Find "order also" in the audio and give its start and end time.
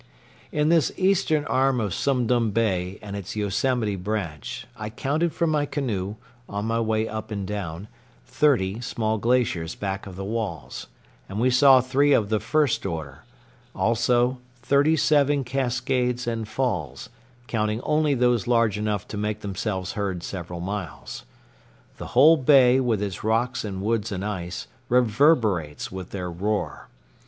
12.83-14.39